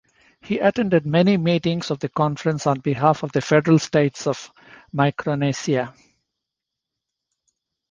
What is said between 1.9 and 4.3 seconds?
of the Conference on behalf the Federated States